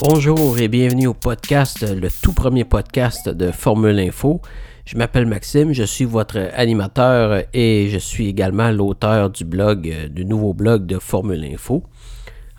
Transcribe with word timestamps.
Bonjour 0.00 0.56
et 0.60 0.68
bienvenue 0.68 1.08
au 1.08 1.12
podcast, 1.12 1.82
le 1.82 2.08
tout 2.22 2.32
premier 2.32 2.64
podcast 2.64 3.28
de 3.28 3.50
Formule 3.50 3.98
Info. 3.98 4.40
Je 4.84 4.96
m'appelle 4.96 5.26
Maxime, 5.26 5.72
je 5.72 5.82
suis 5.82 6.04
votre 6.04 6.38
animateur 6.54 7.42
et 7.52 7.88
je 7.90 7.98
suis 7.98 8.28
également 8.28 8.70
l'auteur 8.70 9.28
du 9.28 9.44
blog, 9.44 9.88
euh, 9.88 10.06
du 10.06 10.24
nouveau 10.24 10.54
blog 10.54 10.86
de 10.86 11.00
Formule 11.00 11.44
Info. 11.44 11.82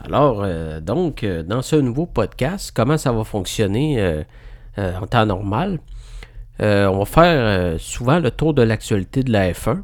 Alors, 0.04 0.42
euh, 0.44 0.82
donc, 0.82 1.24
euh, 1.24 1.42
dans 1.42 1.62
ce 1.62 1.78
nouveau 1.78 2.06
podcast, 2.06 2.74
comment 2.76 2.98
ça 2.98 3.14
va 3.14 3.24
fonctionner 3.24 4.22
en 4.78 5.08
temps 5.08 5.26
normal? 5.26 5.80
on 6.60 7.00
va 7.00 7.06
faire 7.06 7.80
souvent 7.80 8.20
le 8.20 8.32
tour 8.32 8.54
de 8.54 8.64
l'actualité 8.64 9.24
de 9.24 9.32
la 9.32 9.54
F1. 9.54 9.80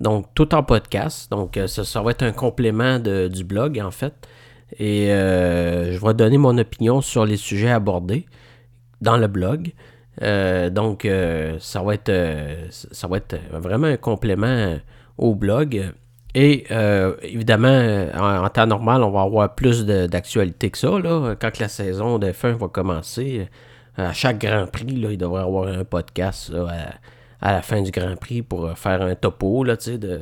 Donc, 0.00 0.26
tout 0.34 0.54
en 0.54 0.62
podcast. 0.62 1.30
Donc, 1.30 1.58
ça, 1.66 1.82
ça 1.82 2.02
va 2.02 2.10
être 2.10 2.24
un 2.24 2.32
complément 2.32 2.98
du 2.98 3.42
blog, 3.42 3.80
en 3.82 3.90
fait. 3.90 4.12
Et 4.78 5.12
euh, 5.12 5.92
je 5.92 6.04
vais 6.04 6.14
donner 6.14 6.38
mon 6.38 6.56
opinion 6.58 7.00
sur 7.00 7.24
les 7.24 7.36
sujets 7.36 7.70
abordés 7.70 8.26
dans 9.00 9.16
le 9.16 9.26
blog. 9.26 9.72
Euh, 10.22 10.70
donc, 10.70 11.04
euh, 11.04 11.56
ça, 11.58 11.82
va 11.82 11.94
être, 11.94 12.12
ça 12.70 13.08
va 13.08 13.16
être 13.16 13.36
vraiment 13.52 13.86
un 13.86 13.96
complément 13.96 14.76
au 15.18 15.34
blog. 15.34 15.92
Et 16.34 16.66
évidemment, 17.22 18.06
en, 18.14 18.48
temps 18.50 18.66
normal, 18.66 19.02
on 19.02 19.10
va 19.10 19.22
avoir 19.22 19.54
plus 19.54 19.84
d'actualité 19.84 20.70
que 20.70 20.78
ça. 20.78 20.98
Là, 21.00 21.34
quand 21.40 21.58
la 21.58 21.68
saison 21.68 22.20
de 22.20 22.30
fin 22.30 22.52
va 22.52 22.68
commencer, 22.68 23.48
à 23.96 24.12
chaque 24.12 24.38
Grand 24.38 24.66
Prix, 24.70 24.94
là, 24.96 25.10
il 25.10 25.18
devrait 25.18 25.42
y 25.42 25.44
avoir 25.44 25.66
un 25.66 25.84
podcast 25.84 26.52
à, 27.40 27.52
la 27.52 27.62
fin 27.62 27.82
du 27.82 27.90
Grand 27.90 28.14
Prix 28.14 28.42
pour 28.42 28.78
faire 28.78 29.02
un 29.02 29.16
topo 29.16 29.64
là, 29.64 29.74
de, 29.74 30.20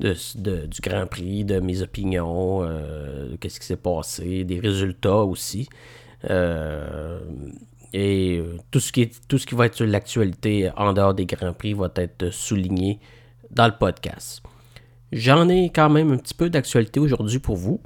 de, 0.00 0.66
du 0.66 0.80
Grand 0.80 1.06
Prix, 1.06 1.44
de 1.44 1.60
mes 1.60 1.82
opinions, 1.82 2.62
euh, 2.62 3.36
qu'est-ce 3.40 3.60
qui 3.60 3.66
s'est 3.66 3.76
passé, 3.76 4.44
des 4.44 4.60
résultats 4.60 5.24
aussi. 5.24 5.68
Euh, 6.30 7.20
et 7.92 8.38
euh, 8.38 8.56
tout 8.70 8.80
ce, 8.80 8.92
qui 8.92 9.10
tout 9.28 9.38
ce 9.38 9.46
qui 9.46 9.54
va 9.54 9.66
être 9.66 9.74
sur 9.74 9.86
l'actualité 9.86 10.70
en 10.76 10.92
dehors 10.92 11.14
des 11.14 11.24
Grands 11.24 11.52
Prix 11.52 11.72
va 11.72 11.90
être 11.96 12.30
souligné 12.30 13.00
dans 13.50 13.66
le 13.66 13.74
podcast. 13.78 14.42
J'en 15.12 15.48
ai 15.48 15.70
quand 15.70 15.88
même 15.88 16.12
un 16.12 16.16
petit 16.18 16.34
peu 16.34 16.50
d'actualité 16.50 17.00
aujourd'hui 17.00 17.38
pour 17.38 17.56
vous. 17.56 17.80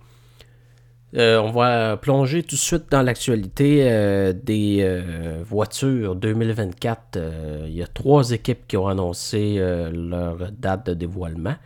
on 1.14 1.50
va 1.50 1.96
plonger 1.98 2.42
tout 2.42 2.56
de 2.56 2.60
suite 2.60 2.84
dans 2.90 3.02
l'actualité 3.02 4.32
des 4.42 5.02
voitures 5.44 6.16
2024. 6.16 7.18
il 7.66 7.74
y 7.74 7.82
a 7.82 7.86
trois 7.86 8.30
équipes 8.30 8.66
qui 8.66 8.78
ont 8.78 8.88
annoncé 8.88 9.56
leur 9.92 10.50
date 10.52 10.86
de 10.86 10.94
dévoilement. 10.94 11.56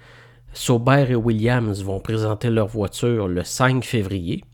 Sauber 0.54 1.06
et 1.10 1.16
Williams 1.16 1.82
vont 1.82 2.00
présenter 2.00 2.48
leur 2.48 2.68
voiture 2.68 3.26
le 3.28 3.42
5 3.42 3.84
février. 3.84 4.44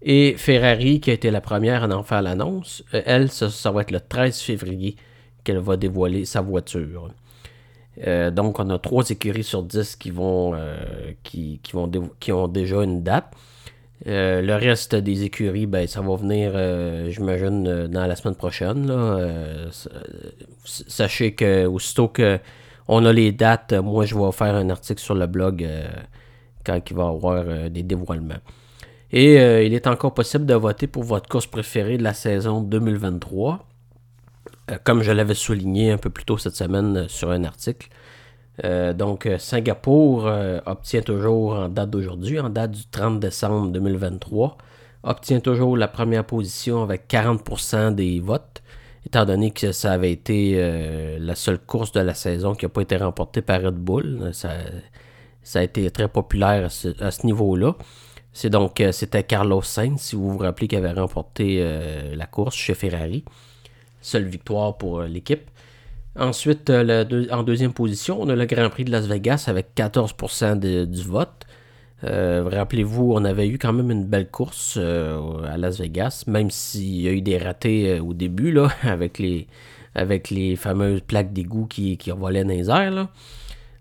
Et 0.00 0.34
Ferrari, 0.36 1.00
qui 1.00 1.10
a 1.10 1.12
été 1.12 1.30
la 1.30 1.40
première 1.40 1.84
à 1.84 1.88
en 1.94 2.02
faire 2.02 2.22
l'annonce, 2.22 2.82
euh, 2.94 3.02
elle, 3.04 3.30
ça, 3.30 3.70
va 3.70 3.82
être 3.82 3.90
le 3.90 4.00
13 4.00 4.40
février 4.40 4.96
qu'elle 5.44 5.58
va 5.58 5.76
dévoiler 5.76 6.24
sa 6.24 6.40
voiture. 6.40 7.10
Euh, 8.06 8.30
donc, 8.30 8.58
on 8.58 8.70
a 8.70 8.78
trois 8.78 9.08
écuries 9.10 9.44
sur 9.44 9.62
10 9.62 9.96
qui, 9.96 10.10
vont, 10.10 10.54
euh, 10.54 10.78
qui 11.22 12.32
ont 12.32 12.48
déjà 12.48 12.82
une 12.82 13.02
date. 13.02 13.32
le 14.06 14.54
reste 14.54 14.94
des 14.94 15.24
écuries, 15.24 15.66
ben, 15.66 15.86
ça 15.86 16.00
va 16.00 16.16
venir, 16.16 16.52
j'imagine, 17.10 17.88
dans 17.88 18.06
la 18.06 18.16
semaine 18.16 18.36
prochaine. 18.36 18.90
sachez 20.64 21.34
que 21.34 21.66
aussitôt 21.66 22.08
que 22.08 22.38
on 22.88 23.04
a 23.04 23.12
les 23.12 23.32
dates. 23.32 23.74
Moi, 23.74 24.06
je 24.06 24.16
vais 24.16 24.32
faire 24.32 24.54
un 24.54 24.70
article 24.70 25.00
sur 25.00 25.14
le 25.14 25.26
blog 25.26 25.62
euh, 25.62 25.86
quand 26.64 26.80
il 26.90 26.96
va 26.96 27.04
y 27.04 27.06
avoir 27.06 27.44
euh, 27.46 27.68
des 27.68 27.82
dévoilements. 27.82 28.40
Et 29.12 29.38
euh, 29.38 29.62
il 29.62 29.74
est 29.74 29.86
encore 29.86 30.14
possible 30.14 30.46
de 30.46 30.54
voter 30.54 30.86
pour 30.86 31.04
votre 31.04 31.28
course 31.28 31.46
préférée 31.46 31.98
de 31.98 32.02
la 32.02 32.14
saison 32.14 32.62
2023. 32.62 33.66
comme 34.84 35.02
je 35.02 35.12
l'avais 35.12 35.34
souligné 35.34 35.92
un 35.92 35.98
peu 35.98 36.10
plus 36.10 36.24
tôt 36.24 36.36
cette 36.36 36.56
semaine 36.56 37.08
sur 37.08 37.30
un 37.30 37.44
article. 37.44 37.88
donc, 38.94 39.26
Singapour 39.38 40.30
obtient 40.66 41.00
toujours 41.00 41.54
en 41.54 41.68
date 41.70 41.88
d'aujourd'hui, 41.88 42.38
en 42.38 42.50
date 42.50 42.72
du 42.72 42.86
30 42.86 43.18
décembre 43.18 43.70
2023, 43.72 44.58
obtient 45.04 45.40
toujours 45.40 45.74
la 45.74 45.88
première 45.88 46.24
position 46.24 46.82
avec 46.82 47.08
40% 47.08 47.94
des 47.94 48.20
votes 48.20 48.62
étant 49.08 49.24
donné 49.24 49.50
que 49.52 49.72
ça 49.72 49.92
avait 49.92 50.12
été 50.12 50.52
euh, 50.56 51.16
la 51.18 51.34
seule 51.34 51.58
course 51.58 51.92
de 51.92 52.00
la 52.00 52.12
saison 52.12 52.54
qui 52.54 52.66
n'a 52.66 52.68
pas 52.68 52.82
été 52.82 52.96
remportée 52.96 53.40
par 53.40 53.62
Red 53.62 53.76
Bull. 53.76 54.30
Ça, 54.34 54.50
a 55.54 55.62
été 55.62 55.90
très 55.90 56.08
populaire 56.08 56.66
à 57.00 57.10
ce, 57.10 57.26
niveau-là. 57.26 57.74
C'est 58.34 58.50
donc 58.50 58.82
euh, 58.82 58.92
c'était 58.92 59.24
Carlos 59.24 59.62
Sainz, 59.62 59.98
si 59.98 60.14
vous 60.14 60.32
vous 60.32 60.38
rappelez, 60.38 60.68
qui 60.68 60.76
avait 60.76 60.92
remporté 60.92 61.60
euh, 61.60 62.14
la 62.14 62.26
course 62.26 62.54
chez 62.54 62.74
Ferrari. 62.74 63.24
Seule 64.02 64.24
victoire 64.24 64.76
pour 64.76 65.00
l'équipe. 65.02 65.50
Ensuite, 66.14 66.70
en 66.70 67.42
deuxième 67.42 67.72
position, 67.72 68.20
on 68.20 68.28
a 68.28 68.36
le 68.36 68.44
Grand 68.44 68.68
Prix 68.68 68.84
de 68.84 68.90
Las 68.90 69.06
Vegas 69.06 69.44
avec 69.46 69.68
14% 69.74 70.86
du 70.86 71.02
vote. 71.02 71.46
Euh, 72.04 72.48
rappelez-vous, 72.50 73.12
on 73.12 73.24
avait 73.24 73.48
eu 73.48 73.58
quand 73.58 73.72
même 73.72 73.90
une 73.90 74.04
belle 74.04 74.28
course 74.30 74.76
euh, 74.80 75.42
à 75.44 75.56
Las 75.56 75.80
Vegas, 75.80 76.24
même 76.26 76.50
s'il 76.50 77.00
y 77.00 77.08
a 77.08 77.12
eu 77.12 77.20
des 77.20 77.38
ratés 77.38 77.98
euh, 77.98 78.02
au 78.02 78.14
début, 78.14 78.52
là, 78.52 78.68
avec 78.82 79.18
les, 79.18 80.56
fameuses 80.56 81.00
plaques 81.00 81.32
d'égout 81.32 81.66
qui, 81.66 81.96
qui 81.96 82.12
revolaient 82.12 82.44
dans 82.44 82.50
les 82.50 82.70
airs. 82.70 83.08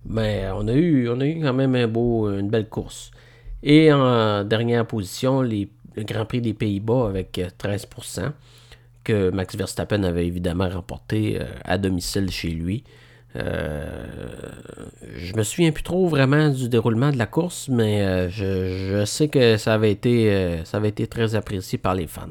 Mais 0.05 0.47
on 0.55 0.67
a, 0.67 0.73
eu, 0.73 1.07
quand 1.41 1.53
même 1.53 1.75
une 1.75 2.49
belle 2.49 2.69
course. 2.69 3.11
Et 3.61 3.91
en 3.91 4.43
dernière 4.43 4.85
position, 4.87 5.41
le 5.41 5.67
Grand 5.97 6.25
Prix 6.25 6.41
des 6.41 6.53
Pays-Bas 6.53 7.07
avec 7.09 7.39
13%, 7.59 8.31
que 9.03 9.29
Max 9.31 9.55
Verstappen 9.55 10.03
avait 10.03 10.25
évidemment 10.25 10.69
remporté 10.69 11.39
à 11.65 11.77
domicile 11.77 12.31
chez 12.31 12.49
lui. 12.49 12.83
Euh, 13.37 13.85
je 15.15 15.35
me 15.35 15.43
souviens 15.43 15.71
plus 15.71 15.83
trop 15.83 16.07
vraiment 16.07 16.49
du 16.49 16.69
déroulement 16.69 17.11
de 17.11 17.17
la 17.17 17.25
course, 17.25 17.67
mais 17.69 18.01
euh, 18.01 18.29
je, 18.29 19.05
sais 19.05 19.27
que 19.27 19.57
ça 19.57 19.73
avait, 19.73 19.91
été, 19.91 20.31
euh, 20.31 20.63
ça 20.63 20.77
avait 20.77 20.89
été 20.89 21.07
très 21.07 21.35
apprécié 21.35 21.77
par 21.77 21.93
les 21.93 22.07
fans. 22.07 22.27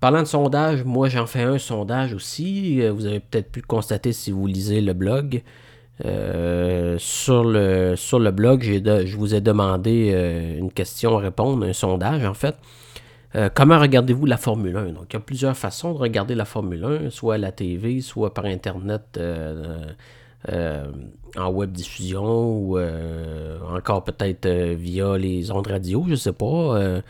Parlant 0.00 0.22
de 0.22 0.26
sondage, 0.26 0.84
moi 0.84 1.08
j'en 1.08 1.26
fais 1.26 1.42
un 1.42 1.58
sondage 1.58 2.12
aussi. 2.12 2.86
Vous 2.88 3.06
avez 3.06 3.20
peut-être 3.20 3.50
pu 3.52 3.62
constater 3.62 4.12
si 4.12 4.32
vous 4.32 4.46
lisez 4.46 4.80
le 4.80 4.94
blog. 4.94 5.42
sur, 6.98 7.44
le, 7.44 7.94
sur 7.96 8.18
le 8.18 8.30
blog, 8.32 8.62
je 8.62 9.16
vous 9.16 9.34
ai 9.34 9.40
demandé 9.40 10.56
une 10.58 10.72
question 10.72 11.16
à 11.18 11.20
répondre, 11.20 11.64
un 11.64 11.72
sondage 11.72 12.24
en 12.24 12.34
fait. 12.34 12.56
Euh, 13.34 13.48
comment 13.52 13.78
regardez-vous 13.78 14.26
la 14.26 14.36
Formule 14.36 14.76
1? 14.76 14.92
Donc, 14.92 15.06
il 15.10 15.14
y 15.14 15.16
a 15.16 15.20
plusieurs 15.20 15.56
façons 15.56 15.92
de 15.94 15.98
regarder 15.98 16.34
la 16.34 16.44
Formule 16.44 16.84
1, 16.84 17.10
soit 17.10 17.34
à 17.34 17.38
la 17.38 17.52
TV, 17.52 18.00
soit 18.00 18.34
par 18.34 18.44
Internet 18.44 19.02
euh, 19.16 19.86
euh, 20.50 20.84
en 21.36 21.50
web 21.50 21.72
diffusion, 21.72 22.24
ou 22.24 22.78
encore 23.74 24.04
peut-être 24.04 24.48
via 24.74 25.16
les 25.16 25.50
ondes 25.50 25.66
radio, 25.66 26.04
je 26.06 26.10
ne 26.10 26.16
sais 26.16 26.32
pas. 26.32 27.02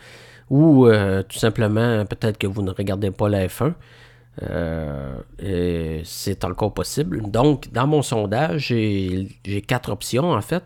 ou 0.49 0.87
tout 1.27 1.39
simplement, 1.39 2.05
peut-être 2.05 2.37
que 2.37 2.47
vous 2.47 2.61
ne 2.61 2.71
regardez 2.71 3.11
pas 3.11 3.27
la 3.27 3.47
F1. 3.47 3.73
c'est 6.05 6.45
encore 6.45 6.73
possible. 6.73 7.29
Donc, 7.29 7.71
dans 7.73 7.87
mon 7.87 8.01
sondage, 8.01 8.67
j'ai 8.67 9.61
quatre 9.67 9.91
options 9.91 10.31
en 10.31 10.41
fait. 10.41 10.63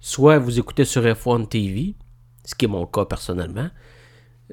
Soit 0.00 0.38
vous 0.38 0.58
écoutez 0.58 0.84
sur 0.84 1.02
F1 1.02 1.48
TV, 1.48 1.94
ce 2.44 2.54
qui 2.54 2.66
est 2.66 2.68
mon 2.68 2.86
cas 2.86 3.04
personnellement. 3.06 3.68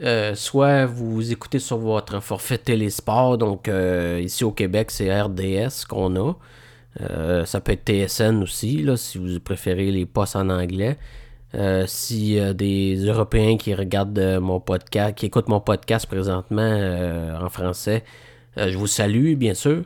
Euh, 0.02 0.34
soit 0.34 0.86
vous 0.86 1.32
écoutez 1.32 1.60
sur 1.60 1.78
votre 1.78 2.22
forfait 2.22 2.58
télésport, 2.58 3.38
donc 3.38 3.68
euh, 3.68 4.22
ici 4.24 4.46
au 4.46 4.52
Québec, 4.52 4.92
c'est 4.92 5.22
RDS 5.22 5.86
qu'on 5.90 6.16
a. 6.16 6.34
Euh, 7.02 7.46
ça 7.46 7.60
peut 7.60 7.74
être 7.74 7.84
TSN 7.86 8.42
aussi, 8.42 8.82
là, 8.82 8.96
si 8.96 9.18
vous 9.18 9.40
préférez 9.42 9.92
les 9.92 10.06
postes 10.06 10.36
en 10.36 10.50
anglais. 10.50 10.98
A 11.54 11.86
des 12.54 12.96
Européens 13.06 13.58
qui 13.58 13.74
regardent 13.74 14.40
mon 14.40 14.60
podcast, 14.60 15.16
qui 15.16 15.26
écoutent 15.26 15.50
mon 15.50 15.60
podcast 15.60 16.06
présentement 16.06 17.36
en 17.42 17.50
français, 17.50 18.04
je 18.56 18.78
vous 18.78 18.88
salue, 18.88 19.34
bien 19.34 19.56
sûr. 19.56 19.82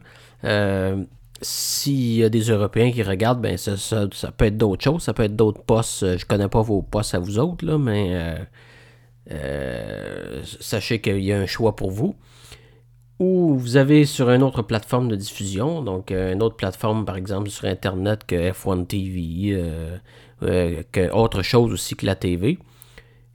S'il 1.41 2.15
y 2.15 2.23
a 2.23 2.29
des 2.29 2.51
Européens 2.51 2.91
qui 2.91 3.01
regardent, 3.01 3.41
ben 3.41 3.57
ça, 3.57 3.77
ça, 3.77 4.07
peut 4.35 4.45
être 4.45 4.57
d'autres 4.57 4.83
choses, 4.83 5.03
ça 5.03 5.13
peut 5.13 5.23
être 5.23 5.35
d'autres 5.37 5.61
postes. 5.61 6.17
Je 6.17 6.25
connais 6.25 6.49
pas 6.49 6.61
vos 6.61 6.81
postes 6.81 7.15
à 7.15 7.19
vous 7.19 7.39
autres, 7.39 7.65
là, 7.65 7.77
mais 7.77 8.37
sachez 10.59 11.01
qu'il 11.01 11.23
y 11.23 11.31
a 11.31 11.39
un 11.39 11.45
choix 11.45 11.75
pour 11.75 11.91
vous. 11.91 12.15
Ou 13.19 13.55
vous 13.57 13.77
avez 13.77 14.05
sur 14.05 14.29
une 14.31 14.43
autre 14.43 14.63
plateforme 14.63 15.07
de 15.07 15.15
diffusion, 15.15 15.81
donc 15.81 16.11
euh, 16.11 16.33
une 16.33 16.41
autre 16.41 16.55
plateforme 16.55 17.05
par 17.05 17.15
exemple 17.15 17.49
sur 17.49 17.65
Internet 17.65 18.25
que 18.25 18.51
F1 18.51 18.87
TV, 18.87 19.55
euh, 20.41 20.83
que 20.91 21.11
autre 21.11 21.43
chose 21.43 21.71
aussi 21.71 21.95
que 21.95 22.05
la 22.05 22.15
TV. 22.15 22.57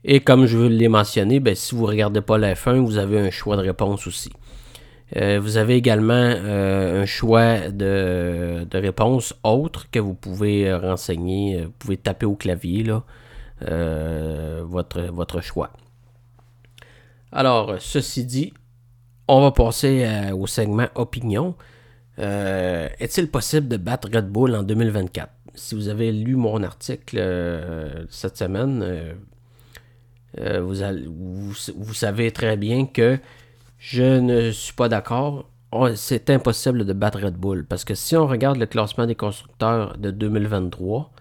Et 0.03 0.19
comme 0.19 0.45
je 0.45 0.59
l'ai 0.59 0.89
mentionné, 0.89 1.39
ben, 1.39 1.55
si 1.55 1.75
vous 1.75 1.83
ne 1.83 1.87
regardez 1.87 2.21
pas 2.21 2.37
la 2.37 2.55
F1, 2.55 2.79
vous 2.85 2.97
avez 2.97 3.19
un 3.19 3.31
choix 3.31 3.55
de 3.57 3.61
réponse 3.61 4.05
aussi. 4.05 4.29
vous 5.15 5.57
avez 5.57 5.75
également 5.75 6.13
un 6.13 7.05
choix 7.05 7.69
de, 7.69 8.65
de, 8.69 8.77
réponse 8.77 9.33
autre 9.43 9.89
que 9.91 9.99
vous 9.99 10.13
pouvez 10.13 10.73
renseigner. 10.73 11.63
Vous 11.63 11.73
pouvez 11.79 11.97
taper 11.97 12.25
au 12.25 12.35
clavier 12.35 12.83
là, 12.83 13.03
votre, 13.61 15.01
votre 15.01 15.41
choix. 15.41 15.71
Alors, 17.31 17.75
ceci 17.79 18.25
dit, 18.25 18.53
on 19.27 19.41
va 19.41 19.51
passer 19.51 20.31
au 20.33 20.47
segment 20.47 20.87
opinion. 20.95 21.55
Est-il 22.17 23.29
possible 23.29 23.67
de 23.67 23.77
battre 23.77 24.09
Red 24.13 24.29
Bull 24.29 24.55
en 24.55 24.63
2024 24.63 25.29
Si 25.55 25.75
vous 25.75 25.87
avez 25.87 26.11
lu 26.11 26.35
mon 26.35 26.63
article 26.63 27.17
cette 28.09 28.37
semaine, 28.37 29.15
vous, 30.37 30.75
vous, 31.75 31.93
savez 31.93 32.31
très 32.31 32.57
bien 32.57 32.85
que 32.85 33.19
je 33.79 34.19
ne 34.19 34.51
suis 34.51 34.73
pas 34.73 34.89
d'accord. 34.89 35.49
C'est 35.95 36.29
impossible 36.29 36.85
de 36.85 36.93
battre 36.93 37.21
Red 37.21 37.35
Bull 37.35 37.65
parce 37.65 37.85
que 37.85 37.95
si 37.95 38.15
on 38.15 38.27
regarde 38.27 38.57
le 38.57 38.65
classement 38.65 39.05
des 39.05 39.15
constructeurs 39.15 39.97
de 39.97 40.11
2023, 40.11 41.11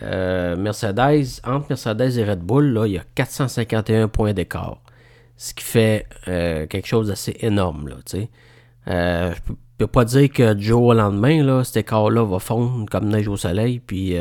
euh, 0.00 0.56
Mercedes, 0.56 1.40
entre 1.44 1.66
Mercedes 1.68 2.18
et 2.18 2.24
Red 2.24 2.40
Bull, 2.40 2.80
il 2.86 2.92
y 2.92 2.98
a 2.98 3.04
451 3.14 4.08
points 4.08 4.32
d'écart. 4.32 4.80
Ce 5.36 5.52
qui 5.52 5.64
fait 5.64 6.06
euh, 6.28 6.66
quelque 6.66 6.86
chose 6.86 7.08
d'assez 7.08 7.36
énorme. 7.40 7.88
Là, 7.88 7.96
euh, 8.88 9.34
je 9.34 9.52
ne 9.52 9.56
peux 9.76 9.86
pas 9.86 10.04
dire 10.04 10.30
que 10.30 10.54
du 10.54 10.64
jour 10.64 10.84
au 10.84 10.94
lendemain, 10.94 11.42
là, 11.42 11.64
cet 11.64 11.78
écart-là 11.78 12.24
va 12.24 12.38
fondre 12.38 12.88
comme 12.90 13.08
neige 13.08 13.28
au 13.28 13.36
soleil, 13.36 13.80
puis 13.80 14.14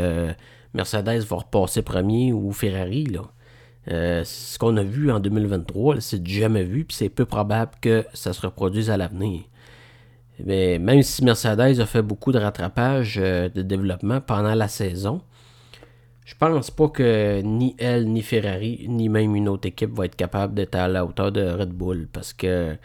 Mercedes 0.73 1.23
va 1.23 1.37
repasser 1.37 1.81
premier 1.83 2.33
ou 2.33 2.51
Ferrari. 2.51 3.05
Là. 3.05 4.23
Ce 4.23 4.57
qu'on 4.57 4.75
a 4.77 4.83
vu 4.83 5.11
en 5.11 5.19
2023, 5.19 6.01
c'est 6.01 6.25
jamais 6.25 6.63
vu, 6.63 6.85
puis 6.85 6.97
c'est 6.97 7.09
peu 7.09 7.25
probable 7.25 7.71
que 7.81 8.05
ça 8.13 8.33
se 8.33 8.41
reproduise 8.41 8.89
à 8.89 8.97
l'avenir. 8.97 9.41
Mais 10.43 10.79
même 10.79 11.03
si 11.03 11.23
Mercedes 11.23 11.79
a 11.79 11.85
fait 11.85 12.01
beaucoup 12.01 12.31
de 12.31 12.39
rattrapage 12.39 13.17
de 13.17 13.61
développement 13.61 14.21
pendant 14.21 14.55
la 14.55 14.67
saison, 14.67 15.21
je 16.31 16.37
pense 16.37 16.71
pas 16.71 16.87
que 16.87 17.41
ni 17.41 17.75
elle, 17.77 18.07
ni 18.07 18.21
Ferrari, 18.21 18.85
ni 18.87 19.09
même 19.09 19.35
une 19.35 19.49
autre 19.49 19.67
équipe 19.67 19.91
va 19.91 20.05
être 20.05 20.15
capable 20.15 20.53
d'être 20.53 20.75
à 20.75 20.87
la 20.87 21.05
hauteur 21.05 21.29
de 21.31 21.45
Red 21.45 21.71
Bull 21.71 22.07
parce 22.11 22.31
que, 22.31 22.73
tu 22.73 22.77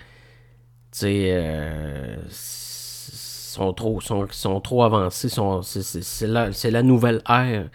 sais, 0.90 1.28
euh, 1.30 2.16
sont 2.28 3.72
trop, 3.72 4.00
sont, 4.00 4.26
sont 4.32 4.60
trop 4.60 4.82
avancés. 4.82 5.28
c'est, 5.62 6.26
la, 6.26 6.50
la 6.50 6.82
nouvelle 6.82 7.22
ère 7.28 7.70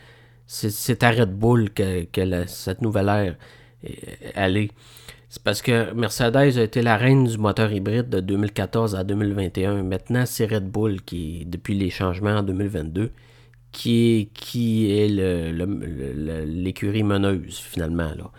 c'est 0.45 1.03
à 1.03 1.12
Red 1.12 1.31
Bull 1.31 1.69
que, 1.69 2.06
cette 2.47 2.81
nouvelle 2.81 3.07
ère 3.07 3.35
est 3.83 4.71
C'est 5.29 5.41
parce 5.41 5.62
que 5.62 5.94
Mercedes 5.94 6.35
a 6.35 6.63
été 6.63 6.81
la 6.81 6.97
reine 6.97 7.23
du 7.23 7.38
moteur 7.38 7.71
hybride 7.71 8.09
de 8.09 8.19
2014 8.19 8.97
à 8.97 9.06
2021. 9.06 9.83
Maintenant, 9.83 10.25
c'est 10.25 10.47
Red 10.47 10.69
Bull 10.69 11.01
qui, 11.01 11.45
depuis 11.45 11.75
les 11.75 11.89
changements 11.89 12.39
en 12.39 12.44
2022, 12.44 13.12
qui 13.71 14.19
est, 14.19 14.25
qui 14.33 14.91
est 14.91 15.07
l'écurie 15.07 17.03
meneuse 17.03 17.57
finalement. 17.57 18.12
Là. 18.15 18.31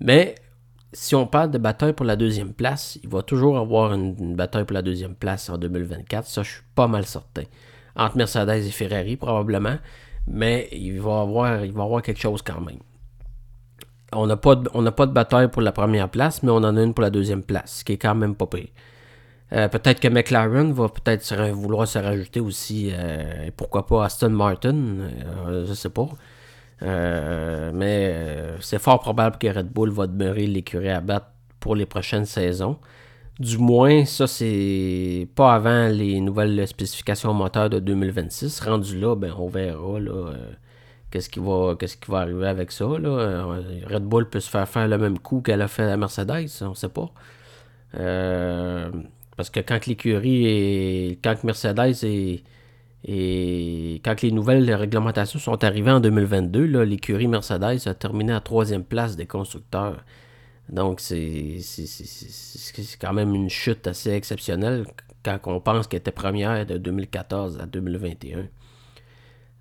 Mais 0.00 0.34
si 0.92 1.14
on 1.14 1.26
parle 1.26 1.50
de 1.50 1.58
bataille 1.58 1.92
pour 1.92 2.06
la 2.06 2.16
deuxième 2.16 2.52
place, 2.52 2.98
il 3.02 3.08
va 3.08 3.22
toujours 3.22 3.58
avoir 3.58 3.92
une, 3.94 4.36
bataille 4.36 4.64
pour 4.64 4.74
la 4.74 4.82
deuxième 4.82 5.14
place 5.14 5.50
en 5.50 5.58
2024. 5.58 6.26
Ça, 6.26 6.42
je 6.42 6.50
suis 6.50 6.62
pas 6.74 6.88
mal 6.88 7.04
certain. 7.04 7.42
Entre 7.96 8.16
Mercedes 8.16 8.66
et 8.66 8.70
Ferrari, 8.70 9.16
probablement 9.16 9.76
mais 10.26 10.68
il 10.72 11.00
va 11.00 11.20
avoir, 11.20 11.62
avoir 11.62 12.02
quelque 12.02 12.20
chose 12.20 12.42
quand 12.42 12.60
même. 12.60 12.78
On 14.12 14.26
n'a 14.26 14.36
pas, 14.36 14.54
de, 14.54 14.90
pas 14.90 15.06
de 15.06 15.12
bataille 15.12 15.48
pour 15.48 15.62
la 15.62 15.72
première 15.72 16.08
place, 16.08 16.42
mais 16.42 16.50
on 16.50 16.56
en 16.56 16.76
a 16.76 16.82
une 16.82 16.94
pour 16.94 17.02
la 17.02 17.10
deuxième 17.10 17.42
place, 17.42 17.78
ce 17.78 17.84
qui 17.84 17.92
est 17.92 17.98
quand 17.98 18.14
même 18.14 18.34
pas 18.34 18.46
pire. 18.46 18.68
Euh, 19.52 19.68
peut-être 19.68 20.00
que 20.00 20.08
McLaren 20.08 20.72
va 20.72 20.88
peut-être 20.88 21.34
vouloir 21.52 21.86
se 21.86 21.98
rajouter 21.98 22.40
aussi, 22.40 22.90
euh, 22.92 23.50
pourquoi 23.56 23.86
pas 23.86 24.04
Aston 24.04 24.30
Martin, 24.30 24.74
euh, 25.46 25.66
je 25.66 25.74
sais 25.74 25.90
pas. 25.90 26.08
mais 27.72 28.14
c'est 28.60 28.78
fort 28.78 29.00
probable 29.00 29.38
que 29.38 29.46
Red 29.48 29.68
Bull 29.68 29.90
va 29.90 30.06
demeurer 30.06 30.46
l'écurie 30.46 30.90
à 30.90 31.00
battre 31.00 31.26
pour 31.60 31.76
les 31.76 31.86
prochaines 31.86 32.26
saisons. 32.26 32.78
Du 33.40 33.58
moins, 33.58 34.04
ça, 34.04 34.28
c'est 34.28 35.28
pas 35.34 35.54
avant 35.54 35.88
les 35.88 36.20
nouvelles 36.20 36.68
spécifications 36.68 37.34
moteurs 37.34 37.68
de 37.68 37.80
2026. 37.80 38.60
Rendu 38.60 39.00
là, 39.00 39.16
ben, 39.16 39.34
on 39.36 39.48
verra 39.48 39.98
là, 39.98 40.12
euh, 40.12 40.52
qu'est-ce, 41.10 41.28
qui 41.28 41.40
va, 41.40 41.74
qu'est-ce 41.76 41.96
qui 41.96 42.10
va 42.10 42.18
arriver 42.20 42.46
avec 42.46 42.70
ça. 42.70 42.84
Là. 42.84 43.08
Euh, 43.08 43.60
Red 43.90 44.04
Bull 44.04 44.28
peut 44.30 44.38
se 44.38 44.48
faire 44.48 44.68
faire 44.68 44.86
le 44.86 44.98
même 44.98 45.18
coup 45.18 45.40
qu'elle 45.40 45.62
a 45.62 45.68
fait 45.68 45.82
à 45.90 45.96
Mercedes, 45.96 46.48
on 46.62 46.74
sait 46.74 46.88
pas. 46.88 47.10
Euh, 47.98 48.90
parce 49.36 49.50
que 49.50 49.60
quand 49.60 49.86
l'écurie 49.86 50.46
est. 50.46 51.18
Quand 51.22 51.42
Mercedes. 51.44 52.04
Et 53.06 54.00
quand 54.02 54.22
les 54.22 54.32
nouvelles 54.32 54.72
réglementations 54.72 55.38
sont 55.38 55.62
arrivées 55.62 55.90
en 55.90 56.00
2022, 56.00 56.84
l'écurie 56.84 57.28
Mercedes 57.28 57.86
a 57.86 57.92
terminé 57.92 58.32
à 58.32 58.40
troisième 58.40 58.82
place 58.82 59.14
des 59.14 59.26
constructeurs. 59.26 60.02
Donc, 60.70 61.00
c'est 61.00 61.58
quand 62.98 63.12
même 63.12 63.34
une 63.34 63.50
chute 63.50 63.86
assez 63.86 64.10
exceptionnelle 64.10 64.86
quand 65.22 65.38
on 65.46 65.60
pense 65.60 65.86
qu'elle 65.86 66.00
était 66.00 66.12
première 66.12 66.64
de 66.64 66.78
2014 66.78 67.58
à 67.60 67.66
2021. 67.66 68.46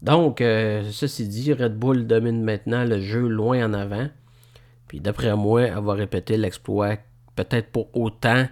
Donc, 0.01 0.41
euh, 0.41 0.83
ceci 0.91 1.27
dit, 1.27 1.53
Red 1.53 1.77
Bull 1.77 2.07
domine 2.07 2.43
maintenant 2.43 2.83
le 2.83 2.99
jeu 2.99 3.27
loin 3.27 3.65
en 3.65 3.73
avant. 3.73 4.07
Puis 4.87 4.99
d'après 4.99 5.35
moi, 5.35 5.63
elle 5.63 5.83
va 5.83 5.93
répéter 5.93 6.37
l'exploit 6.37 6.97
peut-être 7.35 7.71
pas 7.71 7.83
autant, 7.93 8.45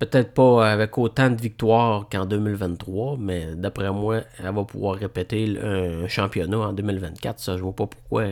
peut-être 0.00 0.32
pas 0.32 0.72
avec 0.72 0.96
autant 0.98 1.30
de 1.30 1.40
victoires 1.40 2.08
qu'en 2.10 2.24
2023, 2.24 3.18
mais 3.18 3.54
d'après 3.54 3.92
moi, 3.92 4.22
elle 4.38 4.52
va 4.52 4.64
pouvoir 4.64 4.96
répéter 4.96 5.58
un 5.62 6.08
championnat 6.08 6.58
en 6.58 6.72
2024. 6.72 7.38
Ça, 7.38 7.56
je 7.56 7.62
vois 7.62 7.76
pas 7.76 7.86
pourquoi 7.86 8.24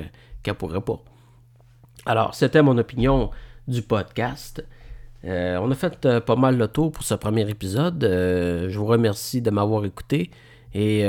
qu'elle 0.42 0.54
pourrait 0.54 0.80
pas. 0.80 0.98
Alors, 2.06 2.34
c'était 2.34 2.62
mon 2.62 2.76
opinion 2.78 3.30
du 3.68 3.82
podcast. 3.82 4.64
Euh, 5.24 5.58
on 5.60 5.70
a 5.70 5.74
fait 5.74 6.06
euh, 6.06 6.20
pas 6.20 6.36
mal 6.36 6.56
le 6.56 6.68
tour 6.68 6.90
pour 6.90 7.02
ce 7.04 7.14
premier 7.14 7.48
épisode. 7.50 8.02
Euh, 8.02 8.70
je 8.70 8.78
vous 8.78 8.86
remercie 8.86 9.42
de 9.42 9.50
m'avoir 9.50 9.84
écouté. 9.84 10.30
Et 10.74 11.02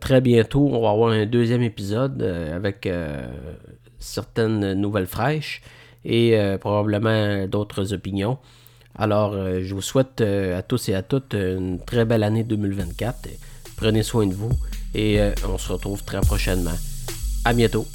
très 0.00 0.20
bientôt, 0.20 0.68
on 0.72 0.82
va 0.82 0.90
avoir 0.90 1.12
un 1.12 1.24
deuxième 1.24 1.62
épisode 1.62 2.20
avec 2.20 2.88
certaines 4.00 4.72
nouvelles 4.74 5.06
fraîches 5.06 5.62
et 6.04 6.36
probablement 6.60 7.46
d'autres 7.46 7.94
opinions. 7.94 8.38
Alors, 8.96 9.32
je 9.34 9.74
vous 9.74 9.82
souhaite 9.82 10.20
à 10.20 10.62
tous 10.62 10.88
et 10.88 10.94
à 10.94 11.02
toutes 11.02 11.34
une 11.34 11.78
très 11.84 12.04
belle 12.04 12.22
année 12.22 12.44
2024. 12.44 13.28
Prenez 13.76 14.02
soin 14.02 14.26
de 14.26 14.34
vous 14.34 14.50
et 14.94 15.20
on 15.48 15.58
se 15.58 15.72
retrouve 15.72 16.02
très 16.04 16.20
prochainement. 16.20 16.76
À 17.44 17.52
bientôt. 17.52 17.86